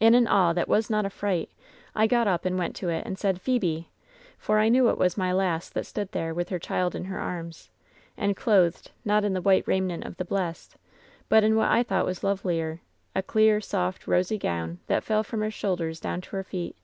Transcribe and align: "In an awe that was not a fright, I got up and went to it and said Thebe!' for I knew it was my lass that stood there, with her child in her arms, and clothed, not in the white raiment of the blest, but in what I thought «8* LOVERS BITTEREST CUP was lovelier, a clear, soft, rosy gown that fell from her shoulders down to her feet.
"In 0.00 0.16
an 0.16 0.26
awe 0.26 0.52
that 0.54 0.66
was 0.66 0.90
not 0.90 1.06
a 1.06 1.08
fright, 1.08 1.48
I 1.94 2.08
got 2.08 2.26
up 2.26 2.44
and 2.44 2.58
went 2.58 2.74
to 2.74 2.88
it 2.88 3.06
and 3.06 3.16
said 3.16 3.40
Thebe!' 3.40 3.84
for 4.36 4.58
I 4.58 4.68
knew 4.68 4.88
it 4.88 4.98
was 4.98 5.16
my 5.16 5.32
lass 5.32 5.68
that 5.68 5.86
stood 5.86 6.10
there, 6.10 6.34
with 6.34 6.48
her 6.48 6.58
child 6.58 6.96
in 6.96 7.04
her 7.04 7.20
arms, 7.20 7.70
and 8.16 8.36
clothed, 8.36 8.90
not 9.04 9.22
in 9.24 9.34
the 9.34 9.40
white 9.40 9.62
raiment 9.68 10.02
of 10.04 10.16
the 10.16 10.24
blest, 10.24 10.74
but 11.28 11.44
in 11.44 11.54
what 11.54 11.68
I 11.70 11.84
thought 11.84 12.06
«8* 12.06 12.06
LOVERS 12.06 12.18
BITTEREST 12.18 12.20
CUP 12.22 12.24
was 12.24 12.24
lovelier, 12.24 12.80
a 13.14 13.22
clear, 13.22 13.60
soft, 13.60 14.08
rosy 14.08 14.38
gown 14.38 14.80
that 14.88 15.04
fell 15.04 15.22
from 15.22 15.42
her 15.42 15.50
shoulders 15.52 16.00
down 16.00 16.22
to 16.22 16.30
her 16.30 16.42
feet. 16.42 16.74